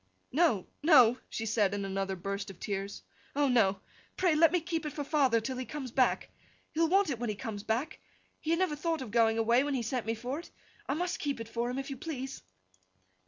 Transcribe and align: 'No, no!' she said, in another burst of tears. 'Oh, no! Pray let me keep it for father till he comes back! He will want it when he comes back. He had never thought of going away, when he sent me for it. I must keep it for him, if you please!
'No, 0.31 0.65
no!' 0.81 1.19
she 1.29 1.45
said, 1.45 1.75
in 1.75 1.85
another 1.85 2.15
burst 2.15 2.49
of 2.49 2.59
tears. 2.59 3.03
'Oh, 3.35 3.47
no! 3.47 3.81
Pray 4.17 4.33
let 4.33 4.51
me 4.51 4.59
keep 4.59 4.83
it 4.83 4.93
for 4.93 5.03
father 5.03 5.39
till 5.39 5.57
he 5.57 5.63
comes 5.65 5.91
back! 5.91 6.31
He 6.71 6.79
will 6.79 6.87
want 6.89 7.11
it 7.11 7.19
when 7.19 7.29
he 7.29 7.35
comes 7.35 7.61
back. 7.61 7.99
He 8.39 8.49
had 8.49 8.57
never 8.57 8.75
thought 8.75 9.03
of 9.03 9.11
going 9.11 9.37
away, 9.37 9.63
when 9.63 9.75
he 9.75 9.83
sent 9.83 10.07
me 10.07 10.15
for 10.15 10.39
it. 10.39 10.49
I 10.89 10.95
must 10.95 11.19
keep 11.19 11.39
it 11.39 11.47
for 11.49 11.69
him, 11.69 11.77
if 11.77 11.91
you 11.91 11.97
please! 11.97 12.41